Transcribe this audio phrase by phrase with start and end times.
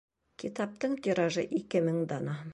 [0.43, 2.39] Китаптың тиражы— ике мең дана.